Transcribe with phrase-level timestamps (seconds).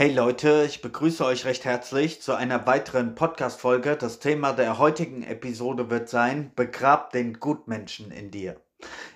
[0.00, 3.96] Hey Leute, ich begrüße euch recht herzlich zu einer weiteren Podcast-Folge.
[3.96, 8.60] Das Thema der heutigen Episode wird sein: Begrab den Gutmenschen in dir.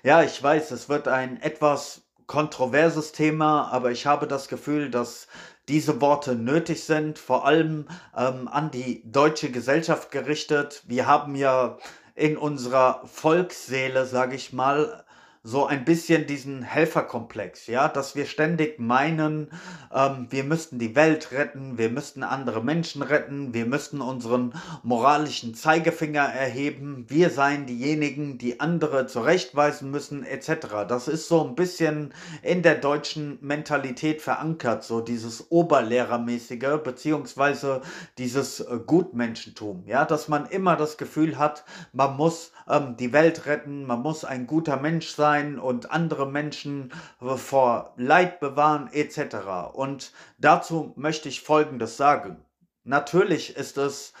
[0.03, 5.29] Ja, ich weiß, es wird ein etwas kontroverses Thema, aber ich habe das Gefühl, dass
[5.69, 10.83] diese Worte nötig sind, vor allem ähm, an die deutsche Gesellschaft gerichtet.
[10.85, 11.77] Wir haben ja
[12.13, 15.02] in unserer Volksseele, sage ich mal,
[15.45, 19.51] so ein bisschen diesen Helferkomplex, ja, dass wir ständig meinen,
[19.93, 24.53] ähm, wir müssten die Welt retten, wir müssten andere Menschen retten, wir müssten unseren
[24.83, 30.87] moralischen Zeigefinger erheben, wir seien diejenigen, die andere zurechtweisen müssen, etc.
[30.87, 37.81] Das ist so ein bisschen in der deutschen Mentalität verankert, so dieses Oberlehrermäßige, beziehungsweise
[38.17, 43.45] dieses äh, Gutmenschentum, ja, dass man immer das Gefühl hat, man muss ähm, die Welt
[43.45, 49.73] retten, man muss ein guter Mensch sein und andere Menschen vor Leid bewahren etc.
[49.73, 52.43] Und dazu möchte ich Folgendes sagen.
[52.83, 54.13] Natürlich ist es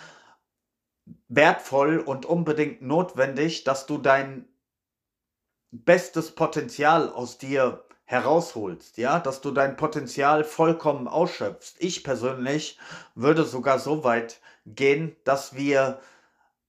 [1.27, 4.47] wertvoll und unbedingt notwendig, dass du dein
[5.71, 11.75] bestes Potenzial aus dir herausholst, ja, dass du dein Potenzial vollkommen ausschöpfst.
[11.79, 12.77] Ich persönlich
[13.15, 15.99] würde sogar so weit gehen, dass wir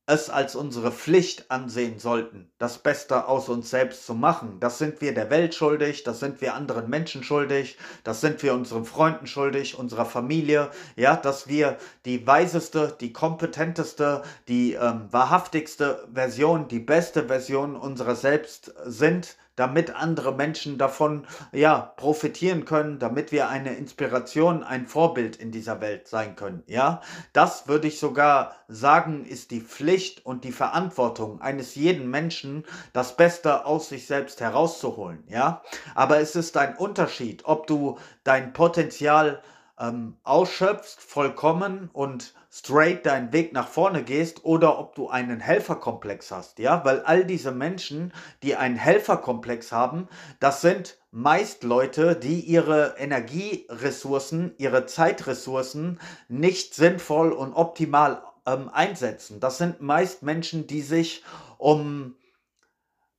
[0.07, 4.61] es als unsere Pflicht ansehen sollten, das Beste aus uns selbst zu machen.
[4.61, 8.53] Das sind wir der Welt schuldig, das sind wir anderen Menschen schuldig, das sind wir
[8.53, 16.07] unseren Freunden schuldig, unserer Familie, ja, dass wir die weiseste, die kompetenteste, die ähm, wahrhaftigste
[16.13, 23.33] Version, die beste Version unserer selbst sind damit andere Menschen davon ja profitieren können, damit
[23.33, 26.63] wir eine Inspiration, ein Vorbild in dieser Welt sein können.
[26.67, 27.01] Ja,
[27.33, 33.17] das würde ich sogar sagen, ist die Pflicht und die Verantwortung eines jeden Menschen, das
[33.17, 35.25] Beste aus sich selbst herauszuholen.
[35.29, 35.63] Ja,
[35.95, 39.43] aber es ist ein Unterschied, ob du dein Potenzial
[39.79, 46.31] ähm, ausschöpfst, vollkommen und straight deinen Weg nach vorne gehst oder ob du einen Helferkomplex
[46.31, 48.13] hast, ja, weil all diese Menschen,
[48.43, 50.09] die einen Helferkomplex haben,
[50.39, 59.41] das sind meist Leute, die ihre Energieressourcen, ihre Zeitressourcen nicht sinnvoll und optimal ähm, einsetzen.
[59.41, 61.25] Das sind meist Menschen, die sich
[61.59, 62.17] um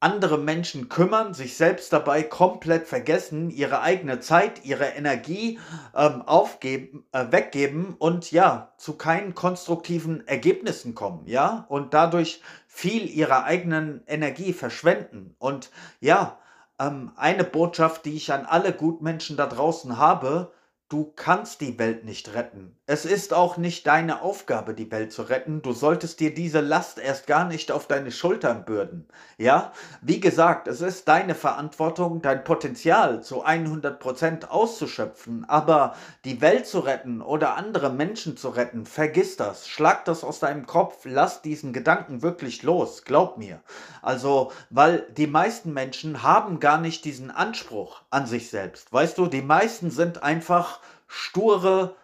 [0.06, 5.60] andere Menschen kümmern, sich selbst dabei komplett vergessen, ihre eigene Zeit, ihre Energie
[5.96, 13.10] ähm, aufgeben, äh, weggeben und ja, zu keinen konstruktiven Ergebnissen kommen, ja, und dadurch viel
[13.10, 15.36] ihrer eigenen Energie verschwenden.
[15.40, 15.72] Und
[16.02, 16.38] ja,
[16.80, 20.52] ähm, eine Botschaft, die ich an alle Gutmenschen da draußen habe,
[20.88, 22.78] Du kannst die Welt nicht retten.
[22.88, 25.64] Es ist auch nicht deine Aufgabe, die Welt zu retten.
[25.64, 29.08] Du solltest dir diese Last erst gar nicht auf deine Schultern bürden.
[29.40, 29.72] Ja?
[30.02, 35.46] Wie gesagt, es ist deine Verantwortung, dein Potenzial zu 100% auszuschöpfen.
[35.50, 35.96] Aber
[36.26, 39.68] die Welt zu retten oder andere Menschen zu retten, vergiss das.
[39.68, 41.06] Schlag das aus deinem Kopf.
[41.06, 43.04] Lass diesen Gedanken wirklich los.
[43.04, 43.62] Glaub mir.
[44.04, 48.94] Also, weil die meisten Menschen haben gar nicht diesen Anspruch an sich selbst.
[48.94, 51.96] Weißt du, die meisten sind einfach sture,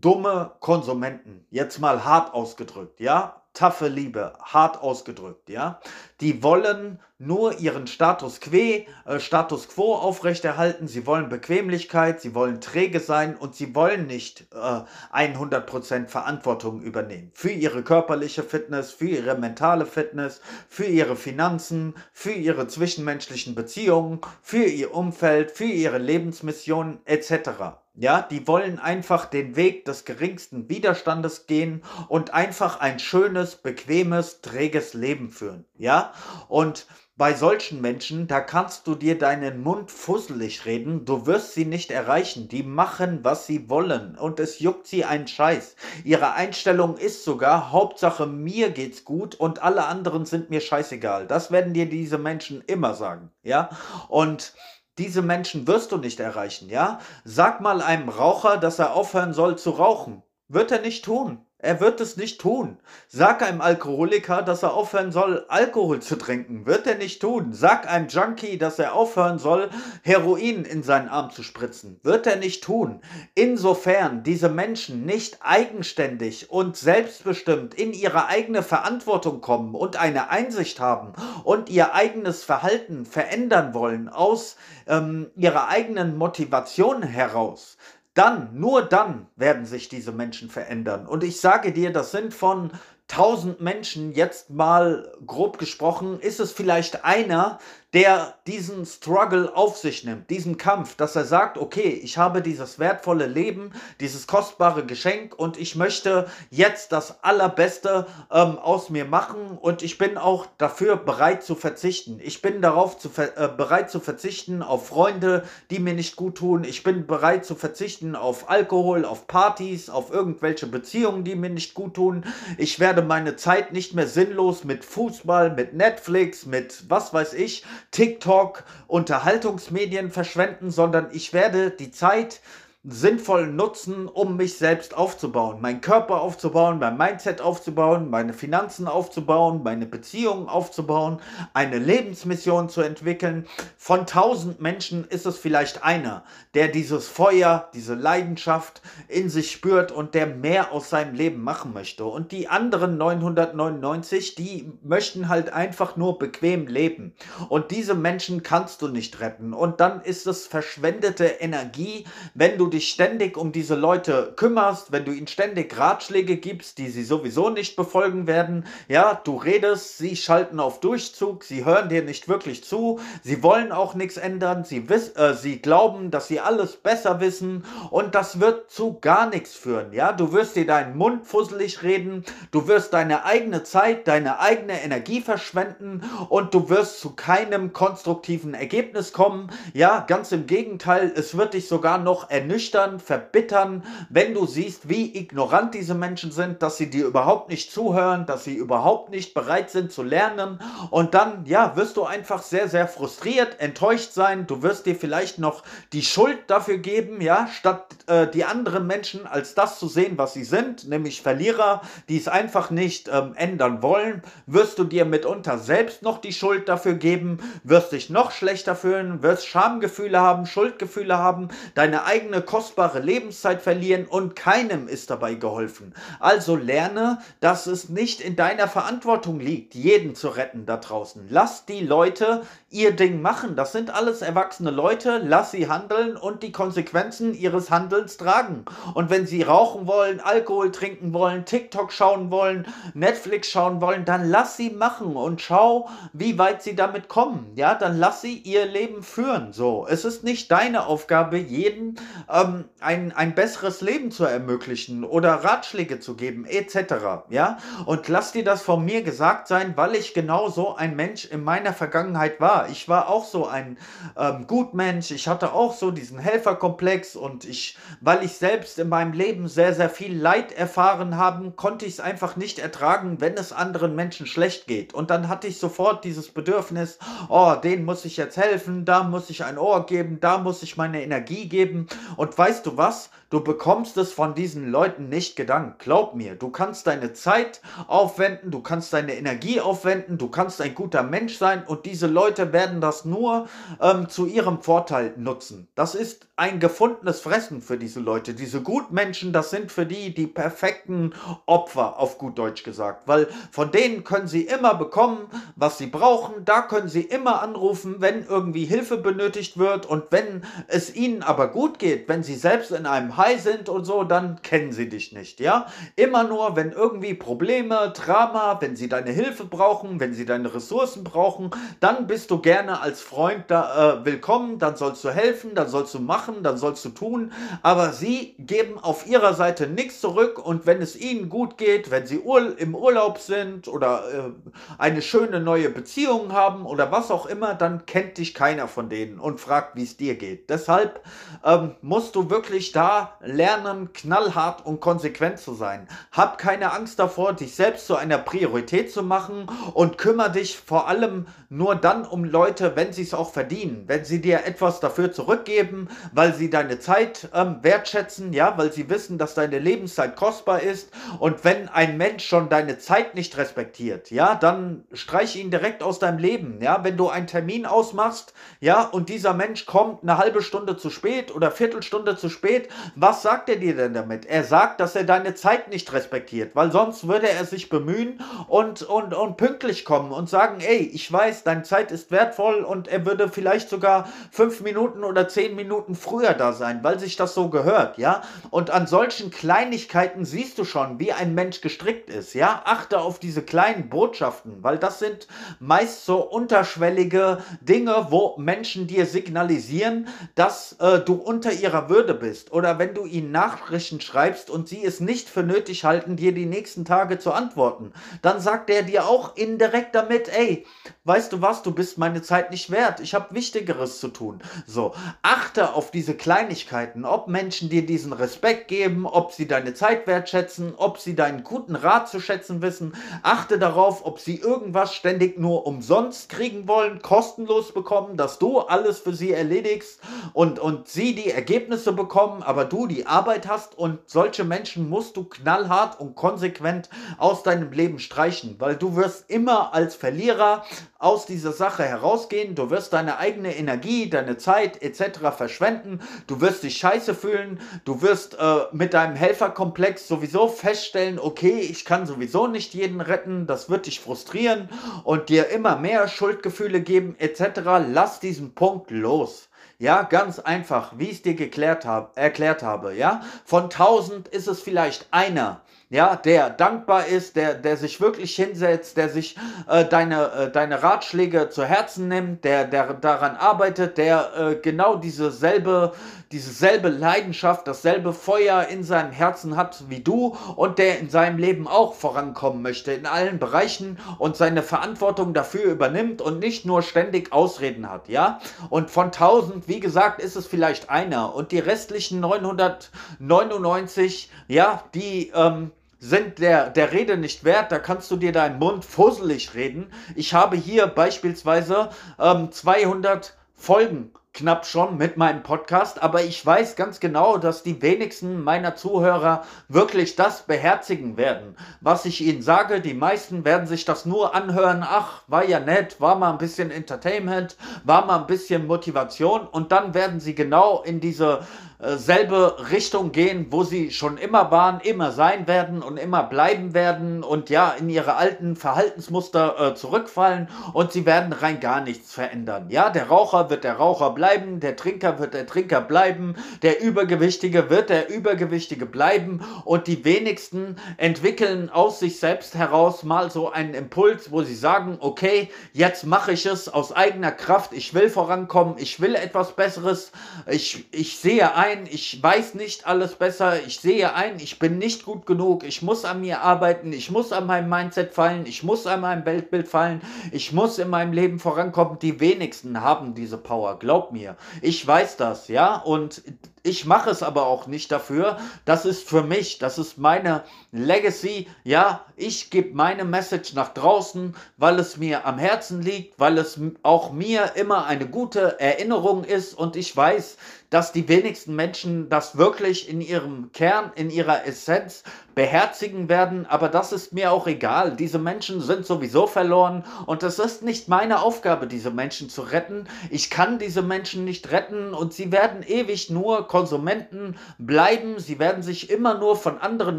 [0.00, 1.46] dumme Konsumenten.
[1.50, 3.36] Jetzt mal hart ausgedrückt, ja?
[3.52, 5.78] Taffe Liebe, hart ausgedrückt, ja?
[6.22, 10.88] Die wollen nur ihren Status quo, äh, Status quo aufrechterhalten.
[10.88, 14.80] Sie wollen Bequemlichkeit, sie wollen träge sein und sie wollen nicht äh,
[15.14, 17.30] 100% Verantwortung übernehmen.
[17.34, 24.20] Für ihre körperliche Fitness, für ihre mentale Fitness, für ihre Finanzen, für ihre zwischenmenschlichen Beziehungen,
[24.40, 27.81] für ihr Umfeld, für ihre Lebensmission etc.
[27.94, 34.40] Ja, die wollen einfach den Weg des geringsten Widerstandes gehen und einfach ein schönes, bequemes,
[34.40, 35.66] träges Leben führen.
[35.76, 36.14] Ja,
[36.48, 36.86] und
[37.16, 41.90] bei solchen Menschen, da kannst du dir deinen Mund fusselig reden, du wirst sie nicht
[41.90, 42.48] erreichen.
[42.48, 45.76] Die machen, was sie wollen und es juckt sie ein Scheiß.
[46.04, 51.26] Ihre Einstellung ist sogar, Hauptsache mir geht's gut und alle anderen sind mir scheißegal.
[51.26, 53.68] Das werden dir diese Menschen immer sagen, ja?
[54.08, 54.54] Und
[54.98, 57.00] diese Menschen wirst du nicht erreichen, ja?
[57.24, 60.22] Sag mal einem Raucher, dass er aufhören soll zu rauchen.
[60.48, 61.46] Wird er nicht tun.
[61.62, 62.76] Er wird es nicht tun.
[63.06, 66.66] Sag einem Alkoholiker, dass er aufhören soll, Alkohol zu trinken.
[66.66, 67.52] Wird er nicht tun.
[67.52, 69.70] Sag einem Junkie, dass er aufhören soll,
[70.02, 72.00] Heroin in seinen Arm zu spritzen.
[72.02, 73.00] Wird er nicht tun.
[73.36, 80.80] Insofern diese Menschen nicht eigenständig und selbstbestimmt in ihre eigene Verantwortung kommen und eine Einsicht
[80.80, 81.12] haben
[81.44, 84.56] und ihr eigenes Verhalten verändern wollen aus
[84.88, 87.76] ähm, ihrer eigenen Motivation heraus,
[88.14, 91.06] dann, nur dann werden sich diese Menschen verändern.
[91.06, 92.72] Und ich sage dir, das sind von
[93.10, 97.58] 1000 Menschen, jetzt mal grob gesprochen, ist es vielleicht einer,
[97.92, 102.78] der diesen Struggle auf sich nimmt, diesen Kampf, dass er sagt, okay, ich habe dieses
[102.78, 109.58] wertvolle Leben, dieses kostbare Geschenk und ich möchte jetzt das Allerbeste ähm, aus mir machen
[109.60, 112.18] und ich bin auch dafür bereit zu verzichten.
[112.22, 116.64] Ich bin darauf zu äh, bereit zu verzichten auf Freunde, die mir nicht gut tun.
[116.64, 121.74] Ich bin bereit zu verzichten auf Alkohol, auf Partys, auf irgendwelche Beziehungen, die mir nicht
[121.74, 122.24] gut tun.
[122.56, 127.64] Ich werde meine Zeit nicht mehr sinnlos mit Fußball, mit Netflix, mit was weiß ich,
[127.90, 132.40] TikTok, Unterhaltungsmedien verschwenden, sondern ich werde die Zeit
[132.84, 139.62] sinnvoll nutzen, um mich selbst aufzubauen, meinen Körper aufzubauen, mein Mindset aufzubauen, meine Finanzen aufzubauen,
[139.62, 141.20] meine Beziehungen aufzubauen,
[141.54, 143.46] eine Lebensmission zu entwickeln.
[143.76, 146.24] Von tausend Menschen ist es vielleicht einer,
[146.54, 151.72] der dieses Feuer, diese Leidenschaft in sich spürt und der mehr aus seinem Leben machen
[151.72, 152.04] möchte.
[152.04, 157.14] Und die anderen 999, die möchten halt einfach nur bequem leben.
[157.48, 159.54] Und diese Menschen kannst du nicht retten.
[159.54, 165.04] Und dann ist es verschwendete Energie, wenn du dich ständig um diese Leute kümmerst, wenn
[165.04, 170.16] du ihnen ständig Ratschläge gibst, die sie sowieso nicht befolgen werden, ja, du redest, sie
[170.16, 174.88] schalten auf Durchzug, sie hören dir nicht wirklich zu, sie wollen auch nichts ändern, sie,
[174.88, 179.54] wiss, äh, sie glauben, dass sie alles besser wissen und das wird zu gar nichts
[179.54, 184.38] führen, ja, du wirst dir deinen Mund fusselig reden, du wirst deine eigene Zeit, deine
[184.40, 191.12] eigene Energie verschwenden und du wirst zu keinem konstruktiven Ergebnis kommen, ja, ganz im Gegenteil,
[191.14, 196.30] es wird dich sogar noch ernüchtern ernüchtern, verbittern, wenn du siehst, wie ignorant diese Menschen
[196.30, 200.60] sind, dass sie dir überhaupt nicht zuhören, dass sie überhaupt nicht bereit sind zu lernen.
[200.90, 204.46] Und dann, ja, wirst du einfach sehr, sehr frustriert, enttäuscht sein.
[204.46, 205.62] Du wirst dir vielleicht noch
[205.92, 210.34] die Schuld dafür geben, ja, statt äh, die anderen Menschen als das zu sehen, was
[210.34, 215.58] sie sind, nämlich Verlierer, die es einfach nicht ähm, ändern wollen, wirst du dir mitunter
[215.58, 221.18] selbst noch die Schuld dafür geben, wirst dich noch schlechter fühlen, wirst Schamgefühle haben, Schuldgefühle
[221.18, 225.94] haben, deine eigene kostbare Lebenszeit verlieren und keinem ist dabei geholfen.
[226.20, 231.28] Also lerne, dass es nicht in deiner Verantwortung liegt, jeden zu retten da draußen.
[231.30, 233.56] Lass die Leute ihr Ding machen.
[233.56, 235.22] Das sind alles erwachsene Leute.
[235.24, 238.66] Lass sie handeln und die Konsequenzen ihres Handelns tragen.
[238.92, 244.28] Und wenn sie rauchen wollen, Alkohol trinken wollen, TikTok schauen wollen, Netflix schauen wollen, dann
[244.28, 247.52] lass sie machen und schau, wie weit sie damit kommen.
[247.56, 249.54] Ja, dann lass sie ihr Leben führen.
[249.54, 251.96] So, es ist nicht deine Aufgabe, jeden
[252.28, 256.94] äh, ähm, ein, ein besseres Leben zu ermöglichen oder Ratschläge zu geben, etc.
[257.30, 257.58] Ja?
[257.86, 261.44] Und lass dir das von mir gesagt sein, weil ich genau so ein Mensch in
[261.44, 262.68] meiner Vergangenheit war.
[262.68, 263.78] Ich war auch so ein
[264.16, 269.12] ähm, Gutmensch, ich hatte auch so diesen Helferkomplex und ich, weil ich selbst in meinem
[269.12, 273.52] Leben sehr, sehr viel Leid erfahren habe, konnte ich es einfach nicht ertragen, wenn es
[273.52, 274.94] anderen Menschen schlecht geht.
[274.94, 276.98] Und dann hatte ich sofort dieses Bedürfnis,
[277.28, 280.76] oh, denen muss ich jetzt helfen, da muss ich ein Ohr geben, da muss ich
[280.76, 281.86] meine Energie geben.
[282.16, 283.10] Und weißt du was?
[283.32, 285.78] Du bekommst es von diesen Leuten nicht gedankt.
[285.78, 290.74] Glaub mir, du kannst deine Zeit aufwenden, du kannst deine Energie aufwenden, du kannst ein
[290.74, 293.48] guter Mensch sein und diese Leute werden das nur
[293.80, 295.68] ähm, zu ihrem Vorteil nutzen.
[295.74, 298.34] Das ist ein gefundenes Fressen für diese Leute.
[298.34, 301.14] Diese Gutmenschen, das sind für die die perfekten
[301.46, 303.06] Opfer, auf gut Deutsch gesagt.
[303.06, 306.44] Weil von denen können sie immer bekommen, was sie brauchen.
[306.44, 309.86] Da können sie immer anrufen, wenn irgendwie Hilfe benötigt wird.
[309.86, 313.84] Und wenn es ihnen aber gut geht, wenn sie selbst in einem High sind und
[313.84, 315.66] so, dann kennen sie dich nicht, ja?
[315.94, 321.04] Immer nur, wenn irgendwie Probleme, Drama, wenn sie deine Hilfe brauchen, wenn sie deine Ressourcen
[321.04, 325.68] brauchen, dann bist du gerne als Freund da äh, willkommen, dann sollst du helfen, dann
[325.68, 330.44] sollst du machen, dann sollst du tun, aber sie geben auf ihrer Seite nichts zurück
[330.44, 335.00] und wenn es ihnen gut geht, wenn sie Ur im Urlaub sind oder äh, eine
[335.00, 339.40] schöne neue Beziehung haben oder was auch immer, dann kennt dich keiner von denen und
[339.40, 340.50] fragt, wie es dir geht.
[340.50, 341.02] Deshalb
[341.44, 345.88] ähm, musst du wirklich da lernen, knallhart und konsequent zu sein.
[346.12, 350.88] Hab keine Angst davor, dich selbst zu einer Priorität zu machen und kümmere dich vor
[350.88, 353.84] allem nur dann um Leute, wenn sie es auch verdienen.
[353.86, 358.88] Wenn sie dir etwas dafür zurückgeben, weil sie deine Zeit ähm, wertschätzen, ja, weil sie
[358.88, 360.90] wissen, dass deine Lebenszeit kostbar ist.
[361.18, 365.98] Und wenn ein Mensch schon deine Zeit nicht respektiert, ja, dann streich ihn direkt aus
[365.98, 366.58] deinem Leben.
[366.62, 370.88] Ja, wenn du einen Termin ausmachst, ja, und dieser Mensch kommt eine halbe Stunde zu
[370.88, 374.26] spät oder Viertelstunde zu spät, Was sagt er dir denn damit?
[374.26, 378.82] Er sagt, dass er deine Zeit nicht respektiert, weil sonst würde er sich bemühen und,
[378.82, 383.06] und, und pünktlich kommen und sagen, ey, ich weiß, deine Zeit ist wertvoll und er
[383.06, 387.48] würde vielleicht sogar fünf Minuten oder zehn Minuten früher da sein, weil sich das so
[387.48, 388.22] gehört, ja?
[388.50, 392.60] Und an solchen Kleinigkeiten siehst du schon, wie ein Mensch gestrickt ist, ja?
[392.66, 395.28] Achte auf diese kleinen Botschaften, weil das sind
[395.60, 402.52] meist so unterschwellige Dinge, wo Menschen dir signalisieren, dass äh, du unter ihrer Würde bist.
[402.52, 406.46] Oder wenn du ihnen Nachrichten schreibst und sie es nicht für nötig halten, dir die
[406.46, 410.66] nächsten Tage zu antworten, dann sagt er dir auch indirekt damit, ey,
[411.04, 412.98] weißt du was, du bist meine Zeit nicht wert.
[412.98, 414.40] Ich habe Wichtigeres zu tun.
[414.66, 420.08] So, achte auf diese Kleinigkeiten, ob Menschen dir diesen Respekt geben, ob sie deine Zeit
[420.08, 422.96] wertschätzen, ob sie deinen guten Rat zu schätzen wissen.
[423.22, 428.98] Achte darauf, ob sie irgendwas ständig nur umsonst kriegen wollen, kostenlos bekommen, dass du alles
[428.98, 430.00] für sie erledigst
[430.32, 435.16] und, und sie die Ergebnisse bekommen, aber du die Arbeit hast und solche Menschen musst
[435.18, 436.88] du knallhart und konsequent
[437.18, 440.64] aus deinem Leben streichen, weil du wirst immer als Verlierer
[440.98, 445.18] aus dieser Sache herausgehen, du wirst deine eigene Energie, deine Zeit etc.
[445.36, 451.60] verschwenden, du wirst dich scheiße fühlen, du wirst äh, mit deinem Helferkomplex sowieso feststellen, okay,
[451.60, 454.70] ich kann sowieso nicht jeden retten, das wird dich frustrieren
[455.04, 457.60] und dir immer mehr Schuldgefühle geben etc.
[457.88, 459.50] Lass diesen Punkt los.
[459.78, 462.94] Ja, ganz einfach, wie ich es dir geklärt hab, erklärt habe.
[462.94, 465.62] Ja, von 1000 ist es vielleicht einer,
[465.92, 469.36] ja, der dankbar ist, der, der sich wirklich hinsetzt, der sich
[469.68, 474.96] äh, deine, äh, deine Ratschläge zu Herzen nimmt, der, der daran arbeitet, der äh, genau
[474.96, 475.92] diese selbe,
[476.32, 481.36] diese selbe Leidenschaft, dasselbe Feuer in seinem Herzen hat wie du und der in seinem
[481.36, 486.80] Leben auch vorankommen möchte in allen Bereichen und seine Verantwortung dafür übernimmt und nicht nur
[486.80, 488.40] ständig Ausreden hat, ja?
[488.70, 495.32] Und von 1000, wie gesagt, ist es vielleicht einer und die restlichen 999, ja, die
[495.34, 499.90] ähm, sind der, der Rede nicht wert, da kannst du dir deinen Mund fusselig reden.
[500.14, 501.88] Ich habe hier beispielsweise
[502.18, 507.82] ähm, 200 Folgen knapp schon mit meinem Podcast, aber ich weiß ganz genau, dass die
[507.82, 512.80] wenigsten meiner Zuhörer wirklich das beherzigen werden, was ich ihnen sage.
[512.80, 516.70] Die meisten werden sich das nur anhören, ach, war ja nett, war mal ein bisschen
[516.70, 521.40] Entertainment, war mal ein bisschen Motivation und dann werden sie genau in diese
[521.82, 527.24] selbe Richtung gehen, wo sie schon immer waren, immer sein werden und immer bleiben werden
[527.24, 532.66] und ja, in ihre alten Verhaltensmuster äh, zurückfallen und sie werden rein gar nichts verändern.
[532.68, 537.68] Ja, der Raucher wird der Raucher bleiben, der Trinker wird der Trinker bleiben, der Übergewichtige
[537.68, 543.74] wird der Übergewichtige bleiben und die wenigsten entwickeln aus sich selbst heraus mal so einen
[543.74, 548.76] Impuls, wo sie sagen, okay, jetzt mache ich es aus eigener Kraft, ich will vorankommen,
[548.78, 550.12] ich will etwas Besseres,
[550.46, 554.78] ich, ich sehe ein, ein, ich weiß nicht alles besser, ich sehe ein, ich bin
[554.78, 558.62] nicht gut genug, ich muss an mir arbeiten, ich muss an meinem Mindset fallen, ich
[558.62, 561.98] muss an meinem Weltbild fallen, ich muss in meinem Leben vorankommen.
[561.98, 564.36] Die wenigsten haben diese Power, glaub mir.
[564.60, 566.22] Ich weiß das, ja, und
[566.64, 568.38] ich mache es aber auch nicht dafür.
[568.64, 571.48] Das ist für mich, das ist meine Legacy.
[571.64, 576.60] Ja, ich gebe meine Message nach draußen, weil es mir am Herzen liegt, weil es
[576.82, 580.36] auch mir immer eine gute Erinnerung ist und ich weiß,
[580.72, 585.02] dass die wenigsten Menschen das wirklich in ihrem Kern, in ihrer Essenz
[585.34, 587.94] beherzigen werden, aber das ist mir auch egal.
[587.96, 592.86] Diese Menschen sind sowieso verloren und es ist nicht meine Aufgabe, diese Menschen zu retten.
[593.10, 598.18] Ich kann diese Menschen nicht retten und sie werden ewig nur Konsumenten bleiben.
[598.18, 599.98] Sie werden sich immer nur von anderen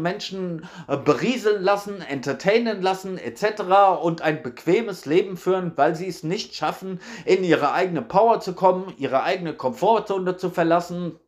[0.00, 3.62] Menschen äh, berieseln lassen, entertainen lassen etc.
[4.00, 8.52] und ein bequemes Leben führen, weil sie es nicht schaffen, in ihre eigene Power zu
[8.52, 11.18] kommen, ihre eigene Komfortzone zu verlassen.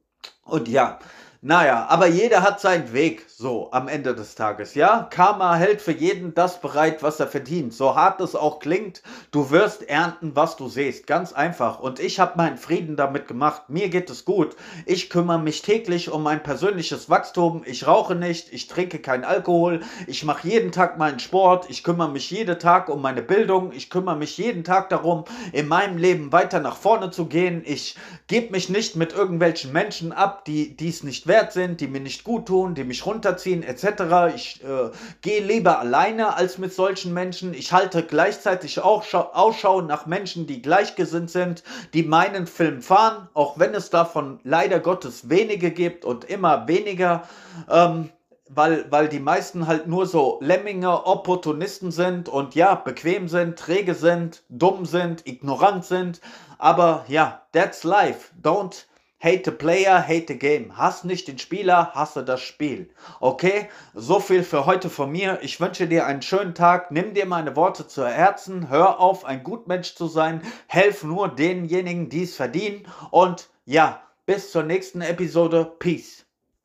[0.44, 1.00] Und ja,
[1.42, 5.06] naja, aber jeder hat seinen Weg, so am Ende des Tages, ja?
[5.10, 7.74] Karma hält für jeden das bereit, was er verdient.
[7.74, 11.06] So hart es auch klingt, du wirst ernten, was du siehst.
[11.06, 11.80] Ganz einfach.
[11.80, 13.64] Und ich habe meinen Frieden damit gemacht.
[13.68, 14.56] Mir geht es gut.
[14.86, 17.62] Ich kümmere mich täglich um mein persönliches Wachstum.
[17.66, 19.80] Ich rauche nicht, ich trinke keinen Alkohol.
[20.06, 21.68] Ich mache jeden Tag meinen Sport.
[21.68, 23.72] Ich kümmere mich jeden Tag um meine Bildung.
[23.72, 27.62] Ich kümmere mich jeden Tag darum, in meinem Leben weiter nach vorne zu gehen.
[27.64, 32.24] Ich gebe mich nicht mit irgendwelchen Menschen ab, die dies wert sind, die mir nicht
[32.24, 34.34] gut tun, die mich runterziehen etc.
[34.34, 34.90] Ich äh,
[35.20, 37.54] gehe lieber alleine als mit solchen Menschen.
[37.54, 43.58] Ich halte gleichzeitig auch Ausschau nach Menschen, die gleichgesinnt sind, die meinen Film fahren, auch
[43.58, 47.22] wenn es davon leider Gottes wenige gibt und immer weniger.
[47.70, 48.10] Ähm,
[48.48, 53.94] weil, weil die meisten halt nur so Lemminge, Opportunisten sind und ja, bequem sind, träge
[53.94, 56.20] sind, dumm sind, ignorant sind.
[56.58, 58.32] Aber ja, that's life.
[58.40, 58.84] Don't
[59.18, 60.76] Hate the player, hate the game.
[60.76, 62.90] Hass nicht den Spieler, hasse das Spiel.
[63.20, 65.38] Okay, so viel für heute von mir.
[65.40, 66.90] Ich wünsche dir einen schönen Tag.
[66.90, 68.68] Nimm dir meine Worte zu Herzen.
[68.68, 70.42] Hör auf, ein Gutmensch zu sein.
[70.66, 72.86] Helf nur denjenigen, die es verdienen.
[73.10, 75.72] Und ja, bis zur nächsten Episode.
[75.78, 76.25] Peace.